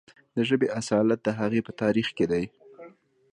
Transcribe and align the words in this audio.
د 0.35 0.37
ژبې 0.49 0.67
اصالت 0.79 1.19
د 1.23 1.29
هغې 1.39 1.61
په 1.67 1.71
تاریخ 1.81 2.07
کې 2.17 2.25
دی. 2.31 2.45